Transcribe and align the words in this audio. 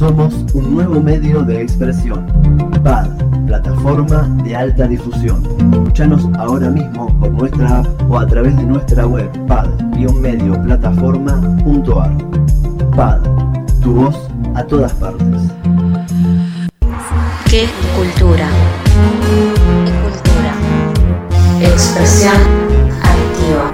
Somos 0.00 0.32
un 0.54 0.74
nuevo 0.76 0.98
medio 0.98 1.42
de 1.42 1.60
expresión. 1.60 2.24
PAD, 2.82 3.10
plataforma 3.46 4.22
de 4.42 4.56
alta 4.56 4.86
difusión. 4.86 5.42
Escuchanos 5.74 6.26
ahora 6.38 6.70
mismo 6.70 7.08
por 7.20 7.30
nuestra 7.32 7.80
app 7.80 8.10
o 8.10 8.18
a 8.18 8.26
través 8.26 8.56
de 8.56 8.62
nuestra 8.62 9.06
web 9.06 9.28
pad-medioplataforma.ar. 9.46 12.16
PAD, 12.96 13.20
tu 13.82 13.92
voz 13.92 14.16
a 14.54 14.64
todas 14.64 14.94
partes. 14.94 15.42
¿Qué 17.50 17.68
cultura? 17.94 18.48
¿Qué 19.84 19.92
cultura? 20.00 20.54
Expresión 21.60 22.40
activa. 23.02 23.70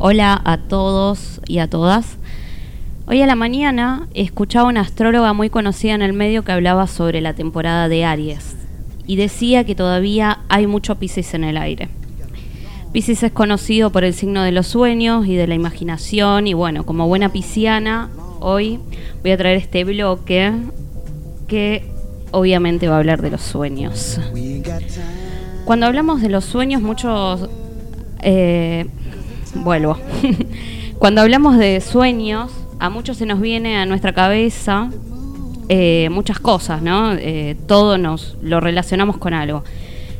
Hola 0.00 0.40
a 0.44 0.58
todos 0.58 1.40
y 1.48 1.58
a 1.58 1.68
todas. 1.68 2.18
Hoy 3.08 3.20
a 3.20 3.26
la 3.26 3.34
mañana 3.34 4.06
escuchaba 4.14 4.68
una 4.68 4.82
astróloga 4.82 5.32
muy 5.32 5.50
conocida 5.50 5.94
en 5.94 6.02
el 6.02 6.12
medio 6.12 6.44
que 6.44 6.52
hablaba 6.52 6.86
sobre 6.86 7.20
la 7.20 7.34
temporada 7.34 7.88
de 7.88 8.04
Aries 8.04 8.56
y 9.06 9.16
decía 9.16 9.64
que 9.64 9.74
todavía 9.74 10.40
hay 10.48 10.68
mucho 10.68 10.96
Pisces 10.96 11.34
en 11.34 11.42
el 11.42 11.56
aire. 11.56 11.88
Pisces 12.92 13.24
es 13.24 13.32
conocido 13.32 13.90
por 13.90 14.04
el 14.04 14.14
signo 14.14 14.42
de 14.44 14.52
los 14.52 14.68
sueños 14.68 15.26
y 15.26 15.34
de 15.34 15.48
la 15.48 15.56
imaginación 15.56 16.46
y 16.46 16.54
bueno, 16.54 16.86
como 16.86 17.08
buena 17.08 17.30
pisciana, 17.30 18.08
hoy 18.38 18.78
voy 19.22 19.32
a 19.32 19.36
traer 19.36 19.56
este 19.56 19.82
bloque 19.82 20.52
que 21.48 21.90
obviamente 22.30 22.86
va 22.86 22.96
a 22.96 22.98
hablar 22.98 23.20
de 23.20 23.30
los 23.30 23.42
sueños. 23.42 24.20
Cuando 25.64 25.86
hablamos 25.86 26.22
de 26.22 26.28
los 26.28 26.44
sueños, 26.44 26.82
muchos... 26.82 27.48
Eh, 28.20 28.86
vuelvo. 29.54 29.96
Cuando 30.98 31.20
hablamos 31.20 31.58
de 31.58 31.80
sueños, 31.80 32.50
a 32.78 32.90
muchos 32.90 33.16
se 33.16 33.26
nos 33.26 33.40
viene 33.40 33.76
a 33.76 33.86
nuestra 33.86 34.12
cabeza 34.12 34.90
eh, 35.68 36.08
muchas 36.10 36.38
cosas, 36.38 36.82
¿no? 36.82 37.12
Eh, 37.12 37.56
todo 37.66 37.98
nos 37.98 38.36
lo 38.42 38.60
relacionamos 38.60 39.18
con 39.18 39.34
algo. 39.34 39.64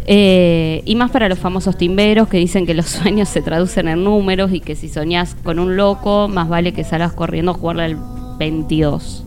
y 0.07 0.95
más 0.97 1.11
para 1.11 1.29
los 1.29 1.39
famosos 1.39 1.77
timberos 1.77 2.29
que 2.29 2.39
dicen 2.39 2.65
que 2.65 2.75
los 2.75 2.87
sueños 2.99 3.29
se 3.29 3.43
traducen 3.43 3.89
en 3.89 4.05
números 4.05 4.53
y 4.53 4.61
que 4.61 4.75
si 4.75 4.89
soñás 4.89 5.35
con 5.43 5.59
un 5.59 5.77
loco, 5.77 6.29
más 6.29 6.49
vale 6.49 6.73
que 6.73 6.85
salgas 6.85 7.13
corriendo 7.13 7.53
a 7.53 7.55
jugarle 7.55 7.85
al 7.85 7.97
22. 8.39 9.25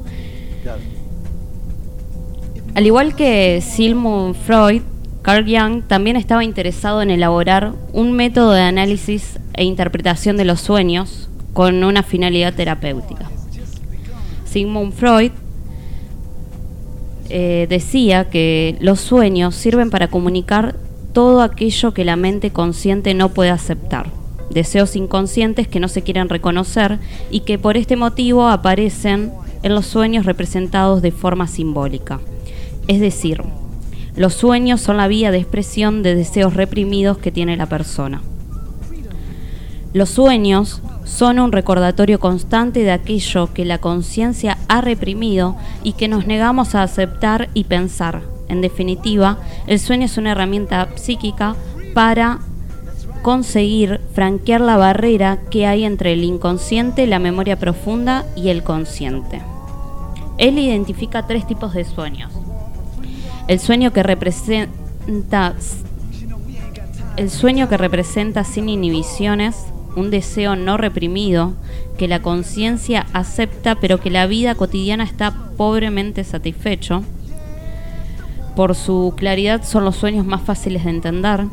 Al 2.73 2.85
igual 2.85 3.16
que 3.16 3.61
Sigmund 3.61 4.35
Freud, 4.35 4.81
Carl 5.22 5.45
Jung 5.45 5.83
también 5.83 6.16
estaba 6.16 6.44
interesado 6.44 7.02
en 7.02 7.11
elaborar 7.11 7.73
un 7.94 8.14
método 8.14 8.53
de 8.53 8.61
análisis 8.61 9.39
e 9.53 9.63
interpretación 9.63 10.36
de 10.38 10.45
los 10.45 10.61
sueños 10.61 11.30
con 11.53 11.83
una 11.83 12.02
finalidad 12.02 12.55
terapéutica. 12.55 13.30
Sigmund 14.45 14.94
Freud 14.94 15.31
eh, 17.30 17.67
decía 17.69 18.30
que 18.30 18.75
los 18.80 19.00
sueños 19.00 19.55
sirven 19.55 19.89
para 19.89 20.08
comunicar 20.08 20.75
todo 21.13 21.41
aquello 21.41 21.94
que 21.94 22.03
la 22.03 22.16
mente 22.16 22.52
consciente 22.52 23.13
no 23.13 23.30
puede 23.30 23.52
aceptar, 23.52 24.08
deseos 24.50 24.95
inconscientes 24.95 25.67
que 25.67 25.80
no 25.80 25.88
se 25.88 26.02
quieren 26.02 26.30
reconocer 26.30 27.00
y 27.30 27.41
que 27.41 27.59
por 27.59 27.78
este 27.78 27.95
motivo 27.95 28.47
aparecen 28.47 29.31
en 29.61 29.75
los 29.75 29.85
sueños 29.85 30.25
representados 30.25 31.02
de 31.02 31.11
forma 31.11 31.47
simbólica. 31.47 32.19
Es 32.88 33.00
decir, 33.00 33.44
los 34.16 34.33
sueños 34.33 34.81
son 34.81 34.97
la 34.97 35.07
vía 35.07 35.31
de 35.31 35.38
expresión 35.38 36.03
de 36.03 36.16
deseos 36.16 36.53
reprimidos 36.53 37.17
que 37.17 37.31
tiene 37.31 37.55
la 37.55 37.67
persona. 37.67 38.22
Los 39.94 40.09
sueños 40.09 40.81
son 41.03 41.39
un 41.39 41.51
recordatorio 41.51 42.19
constante 42.19 42.81
de 42.83 42.91
aquello 42.91 43.53
que 43.53 43.66
la 43.66 43.79
conciencia 43.79 44.57
ha 44.67 44.81
reprimido 44.81 45.55
y 45.83 45.94
que 45.94 46.07
nos 46.07 46.27
negamos 46.27 46.75
a 46.75 46.83
aceptar 46.83 47.50
y 47.53 47.66
pensar. 47.66 48.21
En 48.47 48.61
definitiva, 48.61 49.38
el 49.67 49.79
sueño 49.79 50.05
es 50.05 50.17
una 50.17 50.31
herramienta 50.31 50.89
psíquica 50.95 51.55
para 51.94 52.39
conseguir 53.21 54.01
franquear 54.13 54.61
la 54.61 54.77
barrera 54.77 55.39
que 55.50 55.67
hay 55.67 55.83
entre 55.83 56.13
el 56.13 56.23
inconsciente, 56.23 57.07
la 57.07 57.19
memoria 57.19 57.57
profunda 57.59 58.25
y 58.35 58.50
el 58.50 58.63
consciente. 58.63 59.41
Él 60.38 60.57
identifica 60.57 61.27
tres 61.27 61.45
tipos 61.45 61.73
de 61.73 61.85
sueños. 61.85 62.41
El 63.51 63.59
sueño 63.59 63.91
que 63.91 64.01
representa 64.01 65.56
el 67.17 67.29
sueño 67.29 67.67
que 67.67 67.75
representa 67.75 68.45
sin 68.45 68.69
inhibiciones, 68.69 69.66
un 69.97 70.09
deseo 70.09 70.56
no 70.56 70.78
reprimido 70.78 71.51
que 71.97 72.07
la 72.07 72.22
conciencia 72.22 73.07
acepta 73.12 73.75
pero 73.75 74.00
que 74.00 74.09
la 74.09 74.25
vida 74.25 74.56
cotidiana 74.56 75.03
está 75.03 75.34
pobremente 75.57 76.23
satisfecho. 76.23 77.03
Por 78.56 78.73
su 78.73 79.13
claridad 79.17 79.66
son 79.66 79.83
los 79.83 79.97
sueños 79.97 80.25
más 80.25 80.44
fáciles 80.44 80.85
de 80.85 80.91
entender. 80.91 81.47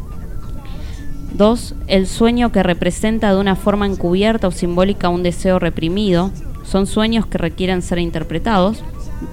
Dos, 1.33 1.75
el 1.89 2.07
sueño 2.07 2.53
que 2.53 2.63
representa 2.63 3.35
de 3.35 3.41
una 3.41 3.57
forma 3.57 3.87
encubierta 3.87 4.47
o 4.47 4.53
simbólica 4.53 5.09
un 5.09 5.25
deseo 5.25 5.59
reprimido. 5.59 6.31
Son 6.63 6.87
sueños 6.87 7.27
que 7.27 7.39
requieren 7.39 7.83
ser 7.83 7.99
interpretados. 7.99 8.85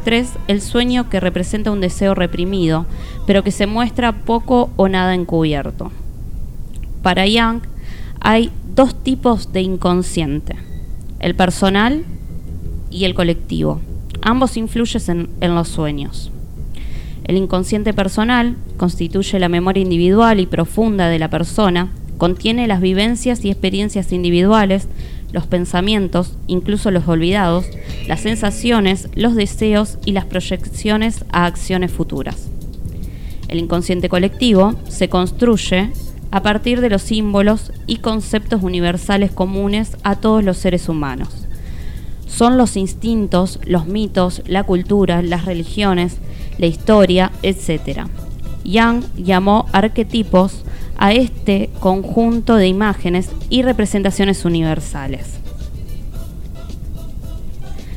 3. 0.03 0.33
El 0.47 0.61
sueño 0.61 1.09
que 1.09 1.19
representa 1.19 1.71
un 1.71 1.81
deseo 1.81 2.15
reprimido, 2.15 2.85
pero 3.25 3.43
que 3.43 3.51
se 3.51 3.67
muestra 3.67 4.11
poco 4.11 4.69
o 4.75 4.87
nada 4.87 5.13
encubierto. 5.13 5.91
Para 7.01 7.27
Young 7.27 7.61
hay 8.19 8.51
dos 8.73 8.95
tipos 9.03 9.53
de 9.53 9.61
inconsciente, 9.61 10.55
el 11.19 11.35
personal 11.35 12.03
y 12.89 13.05
el 13.05 13.13
colectivo. 13.13 13.79
Ambos 14.21 14.57
influyen 14.57 15.29
en, 15.39 15.55
los 15.55 15.67
sueños. 15.67 16.31
El 17.25 17.37
inconsciente 17.37 17.93
personal 17.93 18.55
constituye 18.77 19.39
la 19.39 19.49
memoria 19.49 19.83
individual 19.83 20.39
y 20.39 20.47
profunda 20.47 21.09
de 21.09 21.19
la 21.19 21.29
persona, 21.29 21.91
contiene 22.17 22.67
las 22.67 22.81
vivencias 22.81 23.45
y 23.45 23.51
experiencias 23.51 24.11
individuales, 24.11 24.87
los 25.35 25.45
pensamientos, 25.47 26.37
incluso 26.47 26.91
los 26.91 27.09
olvidados, 27.09 27.65
las 28.07 28.21
sensaciones, 28.21 29.09
los 29.15 29.35
deseos 29.35 29.97
y 30.05 30.13
las 30.13 30.23
proyecciones 30.23 31.25
a 31.33 31.45
acciones 31.45 31.91
futuras. 31.91 32.47
El 33.49 33.59
inconsciente 33.59 34.07
colectivo 34.07 34.75
se 34.87 35.09
construye 35.09 35.91
a 36.31 36.41
partir 36.41 36.79
de 36.79 36.89
los 36.89 37.01
símbolos 37.01 37.73
y 37.85 37.97
conceptos 37.97 38.63
universales 38.63 39.31
comunes 39.31 39.97
a 40.03 40.15
todos 40.15 40.41
los 40.41 40.55
seres 40.55 40.87
humanos. 40.87 41.45
Son 42.27 42.57
los 42.57 42.77
instintos, 42.77 43.59
los 43.65 43.87
mitos, 43.87 44.41
la 44.47 44.63
cultura, 44.63 45.21
las 45.21 45.43
religiones, 45.43 46.15
la 46.57 46.67
historia, 46.67 47.33
etc. 47.43 48.07
Young 48.63 49.03
llamó 49.17 49.65
arquetipos 49.73 50.63
a 50.97 51.13
este 51.13 51.69
conjunto 51.79 52.55
de 52.55 52.67
imágenes 52.67 53.29
y 53.49 53.61
representaciones 53.63 54.45
universales. 54.45 55.39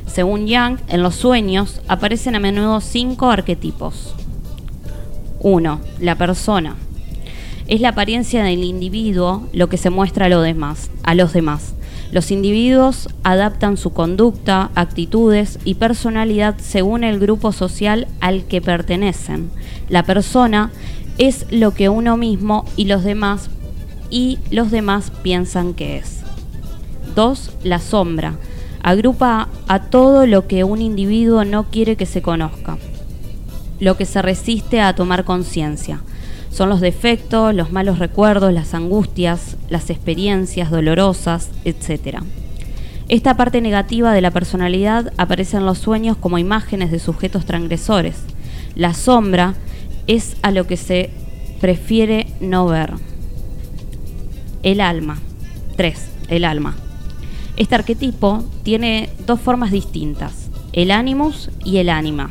Según 0.07 0.47
Young, 0.47 0.79
en 0.89 1.03
los 1.03 1.15
sueños 1.15 1.81
aparecen 1.87 2.35
a 2.35 2.41
menudo 2.41 2.81
cinco 2.81 3.31
arquetipos. 3.31 4.15
1. 5.41 5.81
La 6.01 6.17
persona. 6.17 6.77
Es 7.69 7.81
la 7.81 7.91
apariencia 7.91 8.43
del 8.43 8.65
individuo 8.65 9.47
lo 9.53 9.69
que 9.69 9.77
se 9.77 9.91
muestra 9.91 10.27
a, 10.27 10.41
demás, 10.41 10.91
a 11.05 11.15
los 11.15 11.33
demás. 11.33 11.75
Los 12.11 12.31
individuos 12.31 13.09
adaptan 13.23 13.77
su 13.77 13.91
conducta, 13.91 14.71
actitudes 14.75 15.59
y 15.65 15.75
personalidad 15.75 16.57
según 16.59 17.05
el 17.05 17.19
grupo 17.19 17.53
social 17.53 18.09
al 18.21 18.45
que 18.45 18.63
pertenecen. 18.63 19.51
La 19.91 20.05
persona 20.05 20.71
es 21.19 21.47
lo 21.51 21.75
que 21.75 21.89
uno 21.89 22.17
mismo 22.17 22.65
y 22.77 22.85
los 22.85 23.05
demás 23.05 23.51
y 24.11 24.39
los 24.51 24.71
demás 24.71 25.13
piensan 25.23 25.75
que 25.75 25.99
es. 25.99 26.21
2. 27.15 27.51
La 27.65 27.81
sombra. 27.81 28.37
Agrupa 28.83 29.49
a 29.67 29.83
todo 29.83 30.27
lo 30.27 30.47
que 30.47 30.65
un 30.65 30.81
individuo 30.81 31.45
no 31.45 31.65
quiere 31.65 31.97
que 31.97 32.07
se 32.07 32.23
conozca, 32.23 32.79
lo 33.81 33.97
que 33.97 34.07
se 34.07 34.23
resiste 34.23 34.81
a 34.81 34.95
tomar 34.95 35.25
conciencia. 35.25 36.01
Son 36.51 36.69
los 36.69 36.81
defectos, 36.81 37.55
los 37.55 37.73
malos 37.73 37.99
recuerdos, 37.99 38.53
las 38.53 38.75
angustias, 38.75 39.57
las 39.69 39.91
experiencias 39.91 40.71
dolorosas, 40.71 41.51
etc. 41.65 42.21
Esta 43.09 43.37
parte 43.37 43.61
negativa 43.61 44.13
de 44.13 44.21
la 44.21 44.31
personalidad 44.31 45.13
aparece 45.17 45.57
en 45.57 45.67
los 45.67 45.79
sueños 45.79 46.17
como 46.17 46.39
imágenes 46.39 46.91
de 46.91 47.01
sujetos 47.01 47.45
transgresores. 47.45 48.17
La 48.75 48.95
sombra 48.95 49.55
es 50.09 50.37
a 50.43 50.51
lo 50.51 50.67
que 50.67 50.77
se 50.77 51.11
prefiere 51.61 52.27
no 52.41 52.67
ver. 52.67 52.95
El 54.65 54.81
alma. 54.81 55.19
3. 55.77 56.11
El 56.29 56.45
alma. 56.45 56.75
Este 57.57 57.77
arquetipo 57.77 58.45
tiene 58.65 59.11
dos 59.27 59.41
formas 59.41 59.71
distintas, 59.71 60.51
el 60.73 60.91
animus 60.91 61.51
y 61.65 61.77
el 61.77 61.89
ánima. 61.89 62.31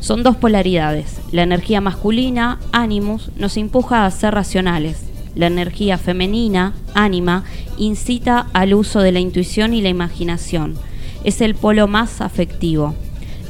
Son 0.00 0.22
dos 0.22 0.36
polaridades. 0.36 1.20
La 1.32 1.42
energía 1.42 1.80
masculina, 1.80 2.60
animus, 2.72 3.30
nos 3.36 3.56
empuja 3.56 4.06
a 4.06 4.10
ser 4.10 4.34
racionales. 4.34 5.04
La 5.34 5.46
energía 5.48 5.98
femenina, 5.98 6.74
ánima, 6.94 7.44
incita 7.78 8.46
al 8.52 8.74
uso 8.74 9.00
de 9.00 9.12
la 9.12 9.20
intuición 9.20 9.74
y 9.74 9.82
la 9.82 9.88
imaginación. 9.88 10.76
Es 11.24 11.40
el 11.40 11.54
polo 11.54 11.88
más 11.88 12.20
afectivo. 12.20 12.94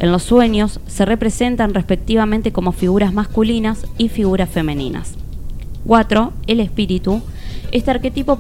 En 0.00 0.12
los 0.12 0.22
sueños 0.22 0.80
se 0.86 1.04
representan 1.04 1.74
respectivamente 1.74 2.52
como 2.52 2.72
figuras 2.72 3.12
masculinas 3.12 3.86
y 3.98 4.08
figuras 4.08 4.48
femeninas. 4.48 5.14
4. 5.86 6.32
El 6.46 6.60
espíritu. 6.60 7.20
Este 7.72 7.90
arquetipo 7.90 8.38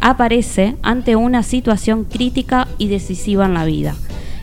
aparece 0.00 0.76
ante 0.82 1.16
una 1.16 1.42
situación 1.42 2.04
crítica 2.04 2.68
y 2.78 2.88
decisiva 2.88 3.46
en 3.46 3.54
la 3.54 3.64
vida. 3.64 3.94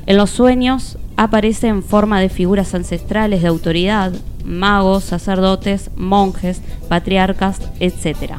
En 0.06 0.18
los 0.18 0.30
sueños 0.30 0.98
aparece 1.16 1.68
en 1.68 1.84
forma 1.84 2.20
de 2.20 2.30
figuras 2.30 2.74
ancestrales 2.74 3.42
de 3.42 3.48
autoridad, 3.48 4.12
magos, 4.44 5.06
sacerdotes, 5.06 5.92
monjes, 5.96 6.62
patriarcas, 6.88 7.60
etc. 7.80 8.34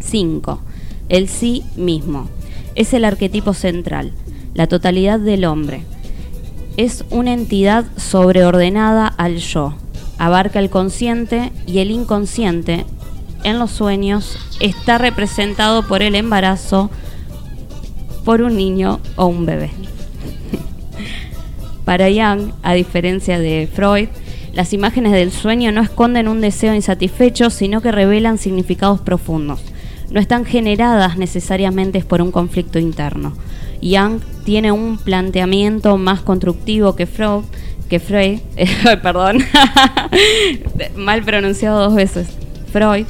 5. 0.00 0.60
El 1.08 1.28
sí 1.28 1.64
mismo. 1.76 2.28
Es 2.74 2.92
el 2.94 3.04
arquetipo 3.04 3.54
central, 3.54 4.12
la 4.54 4.66
totalidad 4.66 5.18
del 5.20 5.44
hombre. 5.44 5.82
Es 6.78 7.04
una 7.10 7.32
entidad 7.32 7.86
sobreordenada 7.96 9.08
al 9.08 9.38
yo, 9.38 9.74
abarca 10.16 10.60
el 10.60 10.70
consciente 10.70 11.50
y 11.66 11.80
el 11.80 11.90
inconsciente. 11.90 12.84
En 13.42 13.58
los 13.58 13.72
sueños 13.72 14.38
está 14.60 14.96
representado 14.96 15.82
por 15.88 16.02
el 16.02 16.14
embarazo 16.14 16.88
por 18.24 18.42
un 18.42 18.56
niño 18.56 19.00
o 19.16 19.26
un 19.26 19.44
bebé. 19.44 19.72
Para 21.84 22.10
Young, 22.10 22.52
a 22.62 22.74
diferencia 22.74 23.40
de 23.40 23.68
Freud, 23.72 24.08
las 24.52 24.72
imágenes 24.72 25.10
del 25.10 25.32
sueño 25.32 25.72
no 25.72 25.82
esconden 25.82 26.28
un 26.28 26.40
deseo 26.40 26.76
insatisfecho, 26.76 27.50
sino 27.50 27.80
que 27.80 27.90
revelan 27.90 28.38
significados 28.38 29.00
profundos. 29.00 29.58
No 30.12 30.20
están 30.20 30.44
generadas 30.44 31.18
necesariamente 31.18 32.04
por 32.04 32.22
un 32.22 32.30
conflicto 32.30 32.78
interno. 32.78 33.32
Young 33.80 34.20
tiene 34.44 34.72
un 34.72 34.98
planteamiento 34.98 35.96
más 35.96 36.20
constructivo 36.20 36.96
que 36.96 37.06
Freud, 37.06 37.44
que 37.88 38.00
Freud, 38.00 38.40
perdón, 39.02 39.38
mal 40.96 41.22
pronunciado 41.22 41.80
dos 41.80 41.94
veces, 41.94 42.28
Freud, 42.72 43.06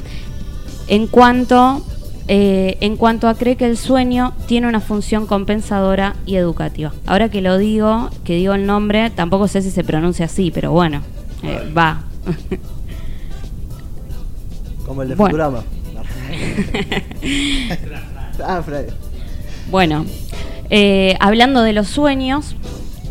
en 0.87 1.07
cuanto, 1.07 1.81
eh, 2.27 2.77
en 2.81 2.97
cuanto 2.97 3.27
a 3.27 3.35
cree 3.35 3.55
que 3.55 3.65
el 3.65 3.77
sueño 3.77 4.33
tiene 4.47 4.67
una 4.67 4.81
función 4.81 5.27
compensadora 5.27 6.15
y 6.25 6.35
educativa. 6.35 6.93
Ahora 7.05 7.29
que 7.29 7.41
lo 7.41 7.57
digo, 7.57 8.09
que 8.23 8.35
digo 8.35 8.53
el 8.53 8.65
nombre, 8.65 9.09
tampoco 9.11 9.47
sé 9.47 9.61
si 9.61 9.71
se 9.71 9.83
pronuncia 9.83 10.25
así, 10.25 10.51
pero 10.51 10.71
bueno, 10.71 11.01
eh, 11.43 11.71
va. 11.77 12.03
Como 14.85 15.03
el 15.03 15.09
de 15.09 15.15
Futurama. 15.15 15.63
ah, 18.43 18.61
Freud. 18.63 18.87
Bueno, 19.69 20.03
eh, 20.69 21.15
hablando 21.19 21.61
de 21.61 21.73
los 21.73 21.87
sueños, 21.87 22.55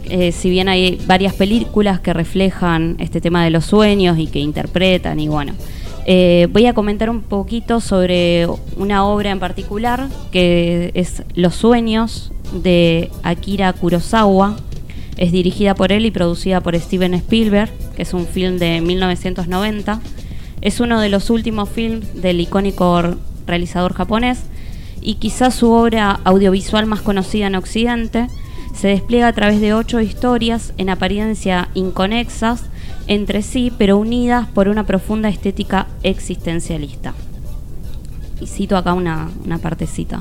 eh, 0.04 0.32
si 0.32 0.48
bien 0.48 0.68
hay 0.68 0.98
varias 1.06 1.34
películas 1.34 2.00
que 2.00 2.12
reflejan 2.12 2.96
este 2.98 3.20
tema 3.20 3.44
de 3.44 3.50
los 3.50 3.66
sueños 3.66 4.18
y 4.18 4.26
que 4.26 4.38
interpretan 4.38 5.20
y 5.20 5.28
bueno, 5.28 5.52
eh, 6.06 6.48
voy 6.50 6.64
a 6.64 6.72
comentar 6.72 7.10
un 7.10 7.20
poquito 7.20 7.80
sobre 7.80 8.46
una 8.76 9.04
obra 9.04 9.30
en 9.30 9.38
particular 9.38 10.08
que 10.32 10.90
es 10.94 11.22
Los 11.34 11.54
sueños 11.54 12.32
de 12.52 13.10
Akira 13.22 13.72
Kurosawa. 13.74 14.56
Es 15.18 15.32
dirigida 15.32 15.74
por 15.74 15.92
él 15.92 16.06
y 16.06 16.10
producida 16.10 16.62
por 16.62 16.78
Steven 16.78 17.12
Spielberg, 17.12 17.70
que 17.94 18.02
es 18.02 18.14
un 18.14 18.26
film 18.26 18.56
de 18.58 18.80
1990. 18.80 20.00
Es 20.62 20.80
uno 20.80 21.00
de 21.00 21.08
los 21.08 21.28
últimos 21.28 21.68
films 21.68 22.22
del 22.22 22.40
icónico 22.40 23.16
realizador 23.46 23.92
japonés 23.92 24.44
y 25.00 25.14
quizás 25.14 25.54
su 25.54 25.70
obra 25.70 26.20
audiovisual 26.24 26.86
más 26.86 27.00
conocida 27.00 27.46
en 27.46 27.54
Occidente 27.54 28.28
se 28.74 28.88
despliega 28.88 29.28
a 29.28 29.32
través 29.32 29.60
de 29.60 29.74
ocho 29.74 30.00
historias 30.00 30.72
en 30.78 30.90
apariencia 30.90 31.68
inconexas 31.74 32.64
entre 33.06 33.42
sí, 33.42 33.72
pero 33.76 33.96
unidas 33.96 34.46
por 34.48 34.68
una 34.68 34.84
profunda 34.84 35.28
estética 35.28 35.86
existencialista. 36.02 37.14
Y 38.40 38.46
cito 38.46 38.76
acá 38.76 38.92
una, 38.92 39.30
una 39.44 39.58
partecita. 39.58 40.20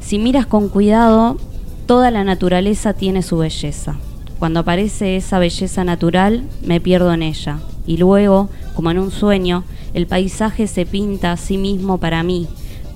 Si 0.00 0.18
miras 0.18 0.46
con 0.46 0.68
cuidado, 0.68 1.38
toda 1.86 2.10
la 2.10 2.22
naturaleza 2.22 2.92
tiene 2.92 3.22
su 3.22 3.38
belleza. 3.38 3.96
Cuando 4.38 4.60
aparece 4.60 5.16
esa 5.16 5.38
belleza 5.38 5.82
natural, 5.82 6.44
me 6.62 6.80
pierdo 6.80 7.12
en 7.12 7.22
ella. 7.22 7.58
Y 7.86 7.96
luego, 7.96 8.50
como 8.74 8.90
en 8.90 8.98
un 8.98 9.10
sueño, 9.10 9.64
el 9.94 10.06
paisaje 10.06 10.66
se 10.66 10.86
pinta 10.86 11.32
a 11.32 11.36
sí 11.36 11.56
mismo 11.56 11.98
para 11.98 12.22
mí, 12.22 12.46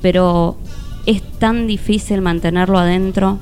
pero 0.02 0.56
es 1.08 1.22
tan 1.40 1.66
difícil 1.66 2.20
mantenerlo 2.20 2.78
adentro 2.78 3.38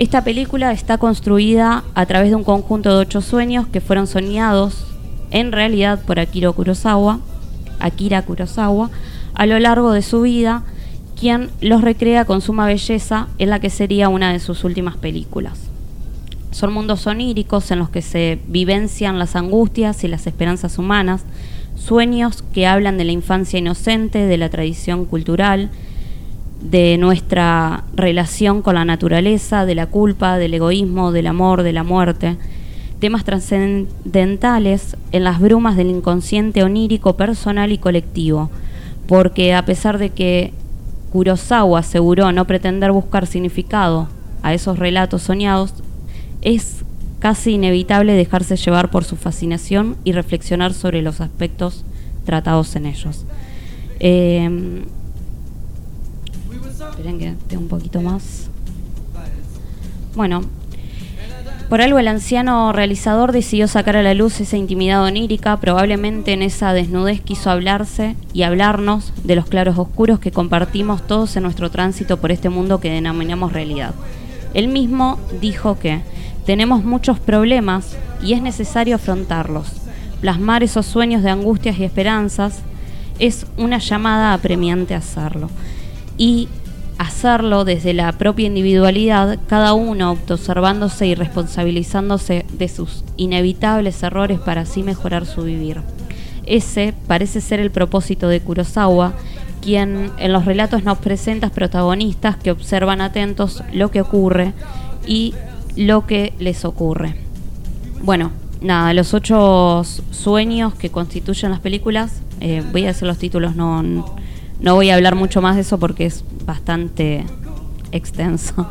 esta 0.00 0.24
película 0.24 0.72
está 0.72 0.96
construida 0.96 1.84
a 1.94 2.06
través 2.06 2.30
de 2.30 2.36
un 2.36 2.42
conjunto 2.42 2.88
de 2.88 3.02
ocho 3.02 3.20
sueños 3.20 3.66
que 3.66 3.82
fueron 3.82 4.06
soñados 4.06 4.86
en 5.30 5.52
realidad 5.52 6.00
por 6.06 6.18
Akira 6.18 6.50
Kurosawa, 6.52 7.20
Akira 7.80 8.22
Kurosawa 8.22 8.88
a 9.34 9.44
lo 9.44 9.58
largo 9.58 9.92
de 9.92 10.00
su 10.00 10.22
vida, 10.22 10.62
quien 11.20 11.50
los 11.60 11.82
recrea 11.82 12.24
con 12.24 12.40
suma 12.40 12.64
belleza 12.64 13.28
en 13.36 13.50
la 13.50 13.60
que 13.60 13.68
sería 13.68 14.08
una 14.08 14.32
de 14.32 14.40
sus 14.40 14.64
últimas 14.64 14.96
películas. 14.96 15.58
Son 16.50 16.72
mundos 16.72 17.06
oníricos 17.06 17.70
en 17.70 17.80
los 17.80 17.90
que 17.90 18.00
se 18.00 18.38
vivencian 18.46 19.18
las 19.18 19.36
angustias 19.36 20.02
y 20.02 20.08
las 20.08 20.26
esperanzas 20.26 20.78
humanas, 20.78 21.26
sueños 21.76 22.42
que 22.54 22.66
hablan 22.66 22.96
de 22.96 23.04
la 23.04 23.12
infancia 23.12 23.58
inocente, 23.58 24.20
de 24.20 24.38
la 24.38 24.48
tradición 24.48 25.04
cultural, 25.04 25.68
de 26.60 26.98
nuestra 26.98 27.84
relación 27.94 28.62
con 28.62 28.74
la 28.74 28.84
naturaleza, 28.84 29.64
de 29.64 29.74
la 29.74 29.86
culpa, 29.86 30.36
del 30.36 30.54
egoísmo, 30.54 31.12
del 31.12 31.26
amor, 31.26 31.62
de 31.62 31.72
la 31.72 31.84
muerte, 31.84 32.36
temas 33.00 33.24
trascendentales 33.24 34.96
en 35.12 35.24
las 35.24 35.40
brumas 35.40 35.76
del 35.76 35.88
inconsciente 35.88 36.62
onírico 36.62 37.16
personal 37.16 37.72
y 37.72 37.78
colectivo, 37.78 38.50
porque 39.06 39.54
a 39.54 39.64
pesar 39.64 39.98
de 39.98 40.10
que 40.10 40.52
Kurosawa 41.12 41.80
aseguró 41.80 42.30
no 42.30 42.46
pretender 42.46 42.92
buscar 42.92 43.26
significado 43.26 44.08
a 44.42 44.52
esos 44.52 44.78
relatos 44.78 45.22
soñados, 45.22 45.74
es 46.42 46.84
casi 47.18 47.52
inevitable 47.52 48.12
dejarse 48.12 48.56
llevar 48.56 48.90
por 48.90 49.04
su 49.04 49.16
fascinación 49.16 49.96
y 50.04 50.12
reflexionar 50.12 50.72
sobre 50.74 51.02
los 51.02 51.20
aspectos 51.20 51.84
tratados 52.24 52.76
en 52.76 52.86
ellos. 52.86 53.24
Eh, 53.98 54.84
Esperen 57.00 57.18
que 57.18 57.34
tengo 57.48 57.62
un 57.62 57.68
poquito 57.68 58.02
más. 58.02 58.50
Bueno, 60.14 60.42
por 61.70 61.80
algo 61.80 61.98
el 61.98 62.08
anciano 62.08 62.74
realizador 62.74 63.32
decidió 63.32 63.68
sacar 63.68 63.96
a 63.96 64.02
la 64.02 64.12
luz 64.12 64.38
esa 64.42 64.58
intimidad 64.58 65.02
onírica, 65.02 65.56
probablemente 65.60 66.34
en 66.34 66.42
esa 66.42 66.74
desnudez 66.74 67.22
quiso 67.22 67.48
hablarse 67.48 68.16
y 68.34 68.42
hablarnos 68.42 69.14
de 69.24 69.34
los 69.34 69.46
claros 69.46 69.78
oscuros 69.78 70.18
que 70.18 70.30
compartimos 70.30 71.06
todos 71.06 71.34
en 71.36 71.44
nuestro 71.44 71.70
tránsito 71.70 72.18
por 72.18 72.32
este 72.32 72.50
mundo 72.50 72.80
que 72.80 72.90
denominamos 72.90 73.54
realidad. 73.54 73.94
Él 74.52 74.68
mismo 74.68 75.18
dijo 75.40 75.78
que 75.78 76.02
tenemos 76.44 76.84
muchos 76.84 77.18
problemas 77.18 77.96
y 78.22 78.34
es 78.34 78.42
necesario 78.42 78.96
afrontarlos. 78.96 79.72
Plasmar 80.20 80.62
esos 80.62 80.84
sueños 80.84 81.22
de 81.22 81.30
angustias 81.30 81.78
y 81.78 81.84
esperanzas 81.84 82.58
es 83.18 83.46
una 83.56 83.78
llamada 83.78 84.34
apremiante 84.34 84.94
a 84.94 84.98
hacerlo. 84.98 85.48
Y 86.18 86.50
hacerlo 87.00 87.64
desde 87.64 87.94
la 87.94 88.12
propia 88.12 88.46
individualidad, 88.46 89.38
cada 89.48 89.72
uno 89.72 90.08
autoobservándose 90.08 91.06
y 91.06 91.14
responsabilizándose 91.14 92.44
de 92.52 92.68
sus 92.68 93.04
inevitables 93.16 94.02
errores 94.02 94.38
para 94.38 94.60
así 94.60 94.82
mejorar 94.82 95.24
su 95.24 95.44
vivir. 95.44 95.80
Ese 96.44 96.92
parece 97.06 97.40
ser 97.40 97.58
el 97.58 97.70
propósito 97.70 98.28
de 98.28 98.40
Kurosawa, 98.40 99.14
quien 99.62 100.10
en 100.18 100.32
los 100.34 100.44
relatos 100.44 100.84
nos 100.84 100.98
presenta 100.98 101.48
protagonistas 101.48 102.36
que 102.36 102.50
observan 102.50 103.00
atentos 103.00 103.64
lo 103.72 103.90
que 103.90 104.02
ocurre 104.02 104.52
y 105.06 105.32
lo 105.76 106.06
que 106.06 106.34
les 106.38 106.66
ocurre. 106.66 107.14
Bueno, 108.02 108.30
nada, 108.60 108.92
los 108.92 109.14
ocho 109.14 109.84
sueños 110.10 110.74
que 110.74 110.90
constituyen 110.90 111.50
las 111.50 111.60
películas, 111.60 112.20
eh, 112.42 112.62
voy 112.72 112.84
a 112.84 112.90
hacer 112.90 113.08
los 113.08 113.16
títulos, 113.16 113.56
no 113.56 114.16
voy 114.62 114.90
a 114.90 114.94
hablar 114.94 115.14
mucho 115.14 115.40
más 115.40 115.56
de 115.56 115.62
eso 115.62 115.78
porque 115.78 116.06
es 116.06 116.24
bastante 116.44 117.24
extenso. 117.92 118.66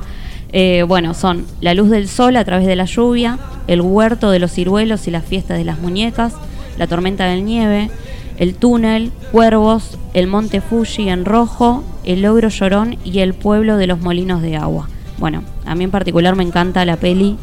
Eh, 0.52 0.84
bueno, 0.88 1.14
son 1.14 1.46
la 1.62 1.74
luz 1.74 1.90
del 1.90 2.08
sol 2.08 2.36
a 2.36 2.44
través 2.44 2.66
de 2.66 2.76
la 2.76 2.86
lluvia, 2.86 3.38
el 3.68 3.82
huerto 3.82 4.32
de 4.32 4.40
los 4.40 4.52
ciruelos 4.52 5.08
y 5.08 5.12
la 5.12 5.22
fiesta 5.22 5.54
de 5.54 5.64
las 5.64 5.80
muñecas, 5.80 6.34
la 6.78 6.88
tormenta 6.88 7.26
del 7.26 7.46
nieve, 7.46 7.92
El 8.40 8.56
túnel, 8.56 9.12
Cuervos, 9.32 10.00
el 10.14 10.28
Monte 10.28 10.62
Fuji 10.62 11.10
en 11.10 11.26
rojo, 11.26 11.84
el 12.06 12.22
Logro 12.22 12.50
Llorón 12.50 12.98
y 13.04 13.20
el 13.20 13.34
Pueblo 13.34 13.78
de 13.78 13.86
los 13.86 14.00
Molinos 14.00 14.42
de 14.42 14.56
Agua. 14.56 14.90
Bueno, 15.18 15.44
a 15.66 15.76
mí 15.76 15.84
en 15.84 15.92
particular 15.92 16.36
me 16.36 16.44
encanta 16.44 16.86
la 16.86 16.96
peli, 16.96 17.38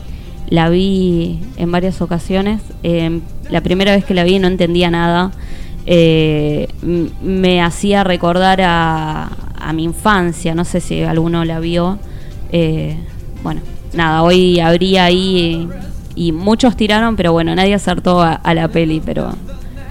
la 0.48 0.68
vi 0.70 1.40
en 1.58 1.70
varias 1.70 2.00
ocasiones. 2.00 2.62
Eh, 2.82 3.20
la 3.50 3.60
primera 3.60 3.92
vez 3.94 4.04
que 4.04 4.14
la 4.14 4.24
vi 4.24 4.38
no 4.38 4.48
entendía 4.48 4.90
nada. 4.90 5.32
Eh, 5.86 6.68
me 7.22 7.62
hacía 7.62 8.02
recordar 8.04 8.60
a, 8.62 9.30
a 9.58 9.72
mi 9.72 9.84
infancia, 9.84 10.54
no 10.54 10.64
sé 10.64 10.80
si 10.80 11.02
alguno 11.02 11.44
la 11.44 11.60
vio. 11.60 11.98
Eh, 12.52 12.96
bueno, 13.42 13.60
nada, 13.94 14.22
hoy 14.22 14.58
habría 14.60 15.04
ahí 15.04 15.68
y 16.14 16.32
muchos 16.32 16.76
tiraron, 16.76 17.14
pero 17.16 17.32
bueno, 17.32 17.54
nadie 17.54 17.74
acertó 17.74 18.20
a, 18.22 18.32
a 18.34 18.54
la 18.54 18.68
peli, 18.68 19.00
pero 19.04 19.30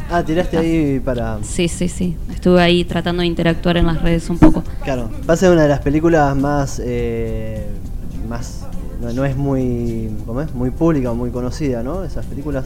Ah, 0.10 0.22
tiraste 0.24 0.58
ahí 0.58 1.00
para. 1.00 1.40
sí, 1.42 1.68
sí, 1.68 1.88
sí. 1.88 2.16
Estuve 2.32 2.62
ahí 2.62 2.84
tratando 2.84 3.22
de 3.22 3.28
interactuar 3.28 3.78
en 3.78 3.88
las 3.88 4.02
redes 4.02 4.30
un 4.30 4.38
poco. 4.38 4.64
Claro, 4.84 5.10
va 5.28 5.34
a 5.34 5.38
ser 5.38 5.52
una 5.52 5.64
de 5.64 5.70
las 5.70 5.80
películas 5.80 6.36
más. 6.36 6.80
eh, 6.84 7.66
más 8.30 8.62
no, 9.02 9.12
no 9.14 9.26
es 9.26 9.36
muy. 9.36 10.10
¿Cómo 10.26 10.42
es? 10.42 10.54
Muy 10.54 10.70
pública 10.70 11.12
o 11.12 11.16
muy 11.16 11.32
conocida, 11.32 11.82
¿no? 11.84 12.04
Esas 12.04 12.26
películas 12.28 12.66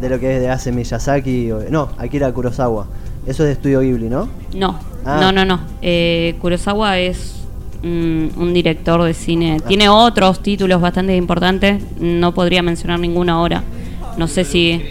de 0.00 0.08
lo 0.08 0.18
que 0.18 0.36
es 0.36 0.40
de 0.40 0.48
hace 0.48 0.72
Miyazaki. 0.72 1.50
o- 1.52 1.70
no, 1.70 1.88
Akira 1.98 2.32
Kurosawa. 2.32 2.86
Eso 3.26 3.42
es 3.42 3.48
de 3.48 3.52
Estudio 3.52 3.80
Ghibli, 3.80 4.08
¿no? 4.08 4.28
No, 4.54 4.78
Ah. 5.04 5.18
no, 5.20 5.30
no, 5.32 5.44
no. 5.44 5.60
Eh, 5.82 6.36
Kurosawa 6.40 6.98
es 6.98 7.36
mm, 7.82 8.38
un 8.38 8.52
director 8.52 9.02
de 9.02 9.14
cine. 9.14 9.58
Ah. 9.60 9.64
Tiene 9.66 9.88
otros 9.88 10.40
títulos 10.42 10.80
bastante 10.80 11.16
importantes. 11.16 11.82
No 12.00 12.32
podría 12.34 12.62
mencionar 12.62 12.98
ninguno 13.00 13.32
ahora. 13.32 13.62
No 14.18 14.26
sé 14.28 14.44
si. 14.44 14.82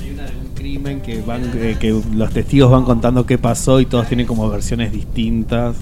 Hay 0.00 0.10
una 0.10 0.24
de 0.24 0.36
un 0.36 0.54
crimen 0.54 1.00
que 1.00 1.20
van 1.22 1.50
eh, 1.54 1.76
que 1.78 1.98
los 2.14 2.30
testigos 2.32 2.70
van 2.70 2.84
contando 2.84 3.24
qué 3.26 3.38
pasó 3.38 3.80
y 3.80 3.86
todos 3.86 4.06
tienen 4.08 4.26
como 4.26 4.48
versiones 4.48 4.92
distintas. 4.92 5.76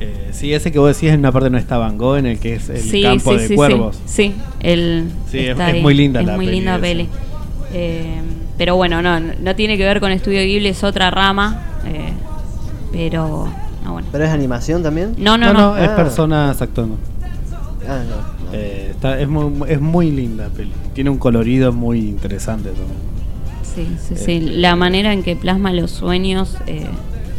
Eh, 0.00 0.30
sí, 0.32 0.52
ese 0.54 0.72
que 0.72 0.78
vos 0.78 0.94
decís 0.94 1.10
en 1.12 1.20
una 1.20 1.30
parte 1.30 1.50
no 1.50 1.58
está 1.58 1.76
Van 1.76 1.98
Gogh, 1.98 2.16
en 2.16 2.26
el 2.26 2.38
que 2.38 2.54
es 2.54 2.68
el 2.70 2.78
sí, 2.80 3.02
campo 3.02 3.32
sí, 3.34 3.38
de 3.38 3.48
sí, 3.48 3.54
cuervos. 3.54 3.96
Sí, 4.06 4.12
sí, 4.32 4.34
el 4.60 5.10
Sí, 5.30 5.38
es- 5.40 5.48
está 5.50 5.68
es 5.68 5.74
ahí. 5.74 5.82
muy 5.82 5.94
linda 5.94 6.20
Es 6.20 6.26
la 6.26 6.36
muy 6.36 6.46
peli 6.46 6.56
linda 6.58 6.78
peli. 6.78 7.08
Eh, 7.72 8.20
pero 8.58 8.76
bueno, 8.76 9.02
no, 9.02 9.20
no 9.20 9.54
tiene 9.56 9.76
que 9.76 9.84
ver 9.84 10.00
con 10.00 10.10
Estudio 10.10 10.40
Ghibli, 10.40 10.68
es 10.68 10.82
otra 10.84 11.10
rama. 11.10 11.62
eh, 11.86 12.12
pero. 12.92 13.48
No, 13.84 13.92
bueno. 13.92 14.08
¿Pero 14.12 14.24
es 14.24 14.30
animación 14.30 14.82
también? 14.82 15.14
No, 15.18 15.38
No, 15.38 15.46
no, 15.46 15.52
no, 15.52 15.60
no. 15.74 15.76
es 15.78 15.88
Ah. 15.88 15.96
personas 15.96 16.60
actuando. 16.60 16.96
Ah, 17.88 18.02
no. 18.08 18.16
no. 18.16 18.52
Eh, 18.52 18.88
está- 18.90 19.18
es, 19.20 19.28
muy, 19.28 19.52
es 19.68 19.80
muy 19.80 20.10
linda 20.10 20.44
la 20.48 20.50
peli. 20.50 20.72
Tiene 20.94 21.08
un 21.10 21.18
colorido 21.18 21.72
muy 21.72 21.98
interesante 22.00 22.70
también. 22.70 22.98
Sí, 23.62 23.86
sí, 24.08 24.14
sí. 24.16 24.40
La 24.40 24.76
manera 24.76 25.12
en 25.12 25.22
que 25.22 25.36
plasma 25.36 25.72
los 25.72 25.90
sueños 25.92 26.56
eh, 26.66 26.86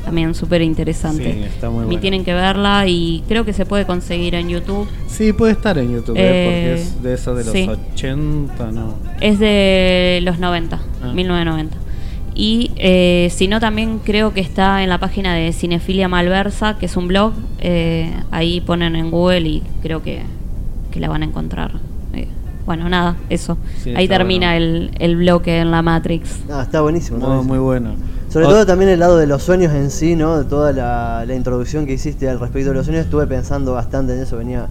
también 0.03 0.33
súper 0.35 0.61
interesante. 0.61 1.33
Sí, 1.33 1.43
está 1.43 1.69
muy 1.69 1.93
Y 1.93 1.97
tienen 1.99 2.23
que 2.23 2.33
verla 2.33 2.87
y 2.87 3.23
creo 3.27 3.45
que 3.45 3.53
se 3.53 3.65
puede 3.65 3.85
conseguir 3.85 4.35
en 4.35 4.49
YouTube. 4.49 4.87
Sí, 5.07 5.33
puede 5.33 5.53
estar 5.53 5.77
en 5.77 5.91
YouTube, 5.93 6.15
eh, 6.17 6.21
Eh, 6.21 6.45
porque 6.45 6.81
es 6.81 7.03
de 7.03 7.13
eso 7.13 7.35
de 7.35 7.43
los 7.43 7.53
sí. 7.53 7.67
80, 7.69 8.71
¿no? 8.71 8.95
Es 9.19 9.39
de 9.39 10.19
los 10.23 10.39
90, 10.39 10.79
Ah. 11.03 11.11
1990. 11.13 11.77
Y 12.33 12.71
eh, 12.77 13.27
si 13.31 13.47
no, 13.47 13.59
también 13.59 13.99
creo 13.99 14.33
que 14.33 14.39
está 14.39 14.83
en 14.83 14.89
la 14.89 14.97
página 14.99 15.35
de 15.35 15.51
Cinefilia 15.53 16.07
Malversa, 16.07 16.77
que 16.79 16.85
es 16.85 16.95
un 16.97 17.07
blog. 17.07 17.33
eh, 17.59 18.11
ahí 18.31 18.61
ponen 18.61 18.95
en 18.95 19.11
Google 19.11 19.41
y 19.41 19.63
creo 19.83 20.01
que, 20.01 20.21
que 20.91 20.99
la 20.99 21.09
van 21.09 21.21
a 21.21 21.25
encontrar. 21.25 21.71
Eh, 22.13 22.27
bueno, 22.65 22.87
nada, 22.89 23.17
eso. 23.29 23.57
Sí, 23.83 23.93
ahí 23.95 24.07
termina 24.07 24.51
bueno. 24.53 24.65
el, 24.65 24.91
el 24.99 25.15
bloque 25.17 25.59
en 25.59 25.69
la 25.71 25.81
Matrix. 25.81 26.39
Ah, 26.49 26.61
está 26.63 26.81
buenísimo. 26.81 27.19
buenísimo. 27.19 27.43
muy 27.43 27.59
bueno. 27.59 27.95
Sobre 28.31 28.45
O- 28.45 28.49
todo 28.49 28.65
también 28.65 28.89
el 28.89 28.99
lado 28.99 29.17
de 29.17 29.27
los 29.27 29.43
sueños 29.43 29.73
en 29.73 29.91
sí, 29.91 30.15
¿no? 30.15 30.37
De 30.39 30.45
toda 30.45 30.71
la, 30.71 31.25
la 31.27 31.35
introducción 31.35 31.85
que 31.85 31.93
hiciste 31.93 32.29
al 32.29 32.39
respecto 32.39 32.69
de 32.69 32.75
los 32.75 32.85
sueños, 32.85 33.05
estuve 33.05 33.27
pensando 33.27 33.73
bastante 33.73 34.13
en 34.15 34.21
eso, 34.21 34.37
venía 34.37 34.67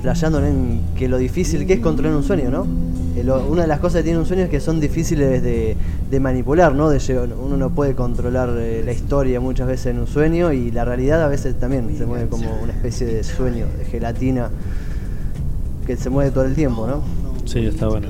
flasheando 0.00 0.44
en 0.44 0.80
que 0.96 1.08
lo 1.08 1.18
difícil 1.18 1.66
que 1.66 1.74
es 1.74 1.80
controlar 1.80 2.16
un 2.16 2.24
sueño, 2.24 2.50
¿no? 2.50 2.66
Eh, 3.14 3.22
una 3.48 3.62
de 3.62 3.68
las 3.68 3.78
cosas 3.80 3.98
que 3.98 4.04
tiene 4.04 4.18
un 4.18 4.24
sueño 4.26 4.44
es 4.44 4.48
que 4.50 4.58
son 4.60 4.80
difíciles 4.80 5.42
de, 5.42 5.76
de 6.10 6.20
manipular, 6.20 6.74
¿no? 6.74 6.88
De 6.88 6.98
lle- 6.98 7.28
uno 7.38 7.56
no 7.58 7.70
puede 7.70 7.94
controlar 7.94 8.48
eh, 8.56 8.82
la 8.84 8.92
historia 8.92 9.38
muchas 9.40 9.66
veces 9.68 9.86
en 9.86 9.98
un 10.00 10.06
sueño 10.06 10.50
y 10.52 10.70
la 10.70 10.84
realidad 10.86 11.22
a 11.22 11.28
veces 11.28 11.54
también 11.60 11.94
se 11.96 12.06
mueve 12.06 12.28
como 12.28 12.46
una 12.62 12.72
especie 12.72 13.06
de 13.06 13.22
sueño, 13.22 13.66
de 13.78 13.84
gelatina 13.84 14.48
que 15.86 15.96
se 15.96 16.08
mueve 16.10 16.30
todo 16.30 16.44
el 16.44 16.54
tiempo, 16.54 16.86
¿no? 16.86 17.02
Sí, 17.44 17.66
está 17.66 17.86
bueno. 17.88 18.08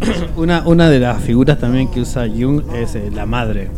una, 0.36 0.66
una 0.66 0.88
de 0.90 0.98
las 1.00 1.22
figuras 1.22 1.58
también 1.58 1.90
que 1.90 2.00
usa 2.00 2.26
Jung 2.28 2.62
es 2.74 2.94
eh, 2.94 3.10
la 3.12 3.26
madre. 3.26 3.68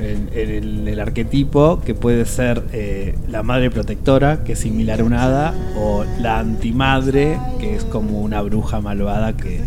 El, 0.00 0.28
el- 0.38 0.88
el 0.88 1.00
arquetipo 1.00 1.80
que 1.84 1.92
puede 1.94 2.24
ser 2.24 2.62
eh, 2.72 3.16
la 3.28 3.42
madre 3.42 3.68
protectora, 3.70 4.44
que 4.44 4.52
es 4.52 4.60
similar 4.60 5.00
a 5.00 5.04
una 5.04 5.24
hada, 5.24 5.54
o 5.76 6.04
la 6.20 6.38
antimadre, 6.38 7.36
que 7.58 7.74
es 7.74 7.84
como 7.84 8.20
una 8.20 8.40
bruja 8.42 8.80
malvada 8.80 9.36
que, 9.36 9.60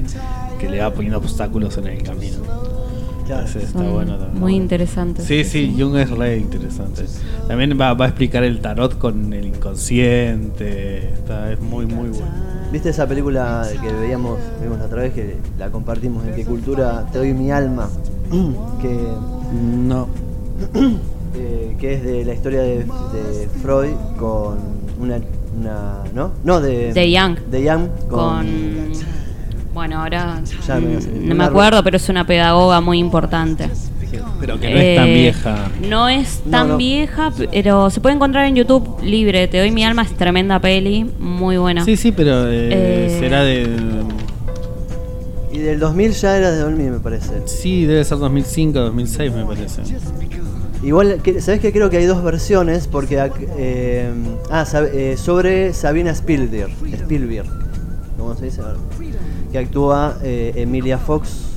que 0.59 0.69
le 0.69 0.79
va 0.79 0.93
poniendo 0.93 1.17
obstáculos 1.17 1.77
en 1.77 1.87
el 1.87 2.01
camino. 2.03 2.37
Está 3.63 3.81
bueno 3.83 4.17
también. 4.17 4.39
muy 4.41 4.55
interesantes. 4.55 5.25
Sí, 5.25 5.43
sí, 5.45 5.73
Jung 5.77 5.95
es 5.97 6.09
re 6.09 6.37
interesante. 6.37 7.05
También 7.47 7.77
va, 7.79 7.93
va 7.93 8.05
a 8.05 8.07
explicar 8.09 8.43
el 8.43 8.59
tarot 8.59 8.97
con 8.97 9.31
el 9.33 9.45
inconsciente. 9.47 11.09
Está, 11.13 11.51
es 11.51 11.59
muy, 11.61 11.85
muy 11.85 12.09
bueno. 12.09 12.25
¿Viste 12.71 12.89
esa 12.89 13.05
película 13.05 13.67
que 13.81 13.91
veíamos, 13.91 14.39
vimos 14.61 14.79
la 14.79 14.85
otra 14.85 15.01
vez 15.01 15.13
que 15.13 15.35
la 15.59 15.69
compartimos 15.69 16.25
en 16.25 16.33
qué 16.33 16.45
cultura 16.45 17.05
te 17.11 17.17
doy 17.17 17.33
mi 17.33 17.51
alma? 17.51 17.89
que, 18.81 18.97
No. 19.53 20.07
eh, 21.35 21.75
que 21.79 21.93
es 21.95 22.03
de 22.03 22.23
la 22.23 22.33
historia 22.33 22.61
de, 22.61 22.77
de 22.85 23.49
Freud 23.61 23.91
con 24.17 24.57
una, 25.01 25.17
una 25.59 26.03
¿no? 26.13 26.31
No, 26.45 26.61
de 26.61 26.93
De 26.93 27.11
Young. 27.11 27.39
De 27.49 27.63
Young 27.63 27.87
con, 28.09 28.19
con 28.19 28.91
bueno 29.73 29.99
ahora 30.01 30.41
Ya 30.67 30.79
me 30.79 30.95
hace- 30.97 31.09
no 31.11 31.35
me 31.35 31.43
acuerdo 31.43 31.83
pero 31.83 31.97
es 31.97 32.07
una 32.09 32.25
pedagoga 32.25 32.79
muy 32.81 32.99
importante 32.99 33.69
Pero 34.39 34.59
que 34.59 34.69
no 34.69 34.77
es 34.79 34.95
tan 34.95 35.05
vieja. 35.07 35.55
no 35.89 36.09
es 36.09 36.41
tan 36.49 36.67
no. 36.69 36.77
vieja 36.77 37.31
pero 37.51 37.89
se 37.89 38.01
puede 38.01 38.15
encontrar 38.15 38.45
en 38.45 38.55
YouTube 38.55 39.01
libre 39.03 39.47
te 39.47 39.59
doy 39.59 39.71
mi 39.71 39.83
alma 39.83 40.01
es 40.03 40.11
tremenda 40.17 40.59
peli 40.59 41.05
muy 41.19 41.57
buena 41.57 41.85
Sí, 41.85 41.95
sí, 41.97 42.11
pero 42.11 42.47
eh, 42.49 42.69
Eh, 42.71 43.17
será 43.19 43.43
de. 43.43 43.67
y 45.53 45.59
del 45.59 45.79
2000 45.79 46.11
ya 46.13 46.37
era 46.37 46.51
de 46.51 46.59
2000 46.59 46.91
me 46.91 46.99
parece. 46.99 47.41
Sí, 47.45 47.85
debe 47.85 48.03
ser 48.05 48.17
2005, 48.19 48.79
2006, 48.79 49.33
me 49.33 49.45
parece. 49.45 49.81
Igual, 50.83 51.19
¿sabes 51.39 51.59
que 51.59 51.71
Creo 51.71 51.89
que 51.89 51.97
hay 51.97 52.05
dos 52.05 52.23
versiones 52.23 52.87
porque 52.87 53.19
ac- 53.19 53.47
eh, 53.57 54.09
ah, 54.49 54.65
sab- 54.65 54.89
eh, 54.93 55.15
sobre 55.17 55.73
Sabina 55.73 56.11
Spielberg, 56.11 56.71
Spielberg, 56.93 57.47
¿cómo 58.17 58.35
se 58.35 58.45
dice? 58.45 58.61
Que 59.51 59.57
actúa 59.59 60.17
eh, 60.23 60.53
Emilia 60.55 60.97
Fox. 60.97 61.50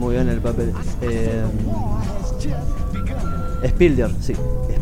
Muy 0.00 0.14
bien 0.14 0.28
el 0.30 0.40
papel. 0.40 0.72
Eh, 1.02 1.42
Spielberg, 3.62 4.12
sí, 4.20 4.32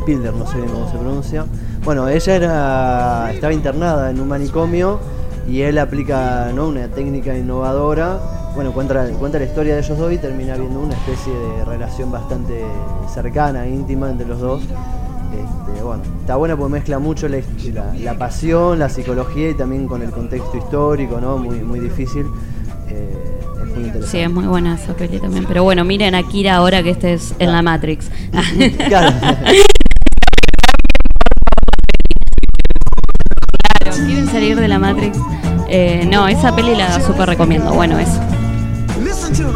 Spielberg, 0.01 0.37
no 0.37 0.47
sé 0.47 0.59
bien 0.59 0.69
cómo 0.71 0.89
se 0.91 0.97
pronuncia. 0.97 1.45
Bueno, 1.85 2.09
ella 2.09 2.35
era 2.37 3.33
estaba 3.33 3.53
internada 3.53 4.11
en 4.11 4.21
un 4.21 4.29
manicomio 4.29 5.01
y 5.49 5.63
él 5.63 5.79
aplica 5.79 6.53
¿no? 6.55 6.69
una 6.69 6.87
técnica 6.89 7.37
innovadora. 7.37 8.19
Bueno, 8.55 8.73
cuenta, 8.73 9.05
cuenta 9.19 9.39
la 9.41 9.45
historia 9.47 9.75
de 9.75 9.81
ellos 9.81 9.99
dos 9.99 10.13
y 10.13 10.19
termina 10.19 10.57
viendo 10.57 10.79
una 10.81 10.95
especie 10.95 11.33
de 11.33 11.65
relación 11.65 12.13
bastante 12.13 12.65
cercana, 13.13 13.67
íntima 13.67 14.11
entre 14.11 14.27
los 14.27 14.39
dos. 14.41 14.63
Este, 14.63 15.81
está 16.21 16.37
buena 16.37 16.57
porque 16.57 16.73
mezcla 16.75 16.99
mucho 17.01 17.29
la, 17.29 17.39
la- 17.75 17.95
la 17.95 18.15
pasión, 18.19 18.79
la 18.79 18.89
psicología 18.89 19.51
y 19.51 19.55
también 19.55 19.87
con 19.89 20.01
el 20.03 20.11
contexto 20.11 20.57
histórico, 20.57 21.21
¿no? 21.21 21.39
Muy, 21.39 21.61
muy 21.61 21.81
difícil. 21.81 22.25
Eh, 22.89 23.38
muy 23.79 23.87
interesante. 23.89 24.19
Sí, 24.19 24.23
es 24.23 24.31
muy 24.31 24.47
buena 24.47 24.75
esa 24.75 24.95
peli 24.95 25.19
también. 25.19 25.45
Pero 25.47 25.63
bueno, 25.63 25.85
miren 25.85 26.15
a 26.15 26.23
Kira 26.23 26.57
ahora 26.57 26.83
que 26.83 26.91
este 26.91 27.15
es 27.15 27.35
en 27.39 27.53
la 27.53 27.63
Matrix. 27.63 28.11
Claro. 28.89 29.15
Claro, 33.81 34.07
¿quieren 34.07 34.27
salir 34.29 34.59
de 34.59 34.69
la 34.69 34.79
Matrix? 34.79 35.19
Eh, 35.69 36.09
no, 36.11 36.27
esa 36.29 36.55
peli 36.55 36.75
la 36.75 37.01
super 37.01 37.29
recomiendo. 37.29 37.73
Bueno, 37.73 37.99
eso. 37.99 38.21
Listen 39.03 39.33
to 39.35 39.53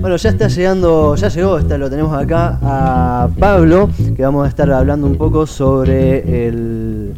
Bueno, 0.00 0.16
ya 0.16 0.30
está 0.30 0.48
llegando, 0.48 1.14
ya 1.14 1.28
llegó, 1.28 1.58
está, 1.58 1.76
lo 1.76 1.90
tenemos 1.90 2.16
acá 2.16 2.58
a 2.62 3.28
Pablo, 3.38 3.90
que 4.16 4.22
vamos 4.22 4.46
a 4.46 4.48
estar 4.48 4.70
hablando 4.72 5.06
un 5.06 5.16
poco 5.16 5.46
sobre 5.46 6.46
el, 6.48 7.12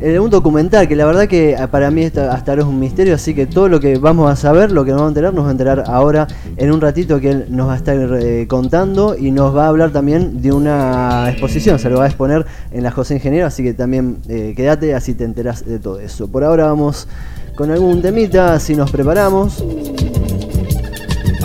el- 0.00 0.20
un 0.20 0.30
documental 0.30 0.86
que 0.86 0.94
la 0.94 1.06
verdad 1.06 1.26
que 1.26 1.56
ah, 1.56 1.66
para 1.66 1.90
mí 1.90 2.02
está- 2.02 2.32
hasta 2.32 2.52
ahora 2.52 2.62
es 2.62 2.68
un 2.68 2.78
misterio, 2.78 3.16
así 3.16 3.34
que 3.34 3.46
todo 3.46 3.68
lo 3.68 3.80
que 3.80 3.98
vamos 3.98 4.30
a 4.30 4.36
saber, 4.36 4.70
lo 4.70 4.84
que 4.84 4.92
nos 4.92 5.00
vamos 5.00 5.08
a 5.08 5.10
enterar, 5.10 5.34
nos 5.34 5.44
vamos 5.44 5.48
a 5.48 5.52
enterar 5.52 5.84
ahora 5.88 6.28
en 6.56 6.70
un 6.70 6.80
ratito 6.80 7.18
que 7.18 7.30
él 7.32 7.46
nos 7.48 7.66
va 7.68 7.72
a 7.74 7.76
estar 7.76 7.96
eh, 7.98 8.46
contando 8.48 9.16
y 9.18 9.32
nos 9.32 9.54
va 9.56 9.64
a 9.64 9.68
hablar 9.68 9.90
también 9.90 10.40
de 10.40 10.52
una 10.52 11.28
exposición, 11.30 11.80
se 11.80 11.90
lo 11.90 11.98
va 11.98 12.04
a 12.04 12.08
exponer 12.08 12.46
en 12.70 12.84
la 12.84 12.92
José 12.92 13.14
Ingeniero, 13.14 13.48
así 13.48 13.64
que 13.64 13.74
también 13.74 14.18
eh, 14.28 14.54
quédate, 14.56 14.94
así 14.94 15.14
te 15.14 15.24
enterás 15.24 15.66
de 15.66 15.80
todo 15.80 15.98
eso. 15.98 16.28
Por 16.28 16.44
ahora 16.44 16.66
vamos 16.66 17.08
con 17.56 17.72
algún 17.72 18.00
temita, 18.00 18.54
así 18.54 18.76
nos 18.76 18.90
preparamos. 18.92 19.64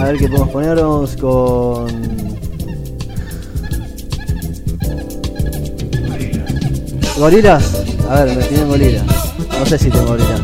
A 0.06 0.10
ver 0.10 0.20
qué 0.20 0.28
podemos 0.28 0.50
ponernos 0.50 1.18
con. 1.18 1.88
¿Gorilas? 7.18 7.84
A 8.08 8.24
ver, 8.24 8.38
me 8.38 8.44
tienen 8.44 8.68
gorilas. 8.68 9.04
No 9.58 9.66
sé 9.66 9.80
si 9.80 9.90
tengo 9.90 10.06
gorilas. 10.06 10.42
A 10.42 10.44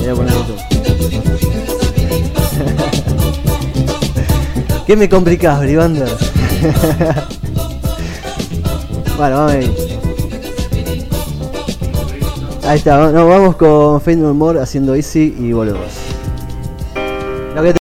voy 0.00 0.08
a 0.08 0.14
poner. 0.16 0.34
¿Qué 4.88 4.96
me 4.96 5.08
complicás, 5.08 5.60
Bribander? 5.60 6.08
bueno, 9.16 9.36
vamos 9.36 9.52
ahí. 9.52 9.72
Ahí 12.64 12.78
está, 12.78 13.12
no, 13.12 13.28
vamos 13.28 13.54
con 13.54 14.00
Faith 14.00 14.18
No 14.18 14.34
More 14.34 14.60
haciendo 14.60 14.96
Easy 14.96 15.32
y 15.38 15.52
volvemos. 15.52 16.09